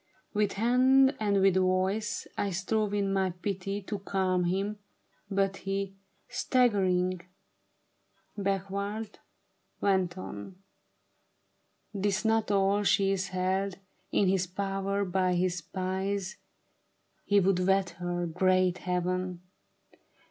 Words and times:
"With 0.33 0.53
hand 0.53 1.15
and 1.19 1.41
with 1.43 1.55
voice 1.57 2.25
I 2.35 2.49
strove 2.49 2.91
in 2.91 3.13
my 3.13 3.29
pity 3.29 3.83
to 3.83 3.99
calm 3.99 4.45
him: 4.45 4.79
but 5.29 5.57
he, 5.57 5.93
Staggering 6.27 7.21
backward, 8.35 9.19
went 9.79 10.17
on:" 10.17 10.55
'Tis 12.01 12.25
not 12.25 12.49
all: 12.49 12.81
she 12.81 13.11
is 13.11 13.27
held 13.27 13.75
In 14.11 14.27
his 14.27 14.47
power 14.47 15.05
by 15.05 15.35
his 15.35 15.57
spies; 15.59 16.37
he 17.23 17.39
would 17.39 17.59
wed 17.67 17.91
her— 17.99 18.25
great 18.25 18.79
Heaven 18.79 19.43